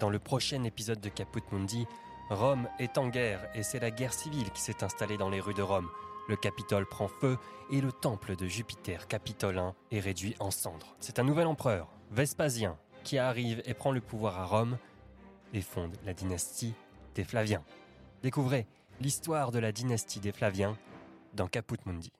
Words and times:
Dans 0.00 0.10
le 0.10 0.18
prochain 0.18 0.64
épisode 0.64 1.00
de 1.00 1.08
Caput 1.08 1.42
Mundi, 1.52 1.86
Rome 2.28 2.68
est 2.78 2.98
en 2.98 3.08
guerre 3.08 3.48
et 3.54 3.62
c'est 3.62 3.78
la 3.78 3.90
guerre 3.90 4.12
civile 4.12 4.50
qui 4.50 4.60
s'est 4.60 4.82
installée 4.82 5.16
dans 5.16 5.30
les 5.30 5.40
rues 5.40 5.54
de 5.54 5.62
Rome. 5.62 5.88
Le 6.28 6.36
Capitole 6.36 6.86
prend 6.86 7.06
feu 7.06 7.38
et 7.70 7.80
le 7.80 7.92
temple 7.92 8.34
de 8.34 8.46
Jupiter 8.46 9.06
capitolin 9.06 9.74
est 9.92 10.00
réduit 10.00 10.34
en 10.40 10.50
cendres. 10.50 10.96
C'est 10.98 11.18
un 11.18 11.24
nouvel 11.24 11.46
empereur, 11.46 11.88
Vespasien, 12.10 12.76
qui 13.04 13.18
arrive 13.18 13.62
et 13.66 13.74
prend 13.74 13.92
le 13.92 14.00
pouvoir 14.00 14.38
à 14.38 14.46
Rome 14.46 14.78
et 15.52 15.60
fonde 15.60 15.96
la 16.04 16.12
dynastie 16.12 16.74
des 17.14 17.24
Flaviens. 17.24 17.62
Découvrez 18.22 18.66
l'histoire 19.00 19.52
de 19.52 19.58
la 19.58 19.70
dynastie 19.70 20.20
des 20.20 20.32
Flaviens 20.32 20.76
dans 21.34 21.46
Caput 21.46 21.78
Mundi. 21.86 22.12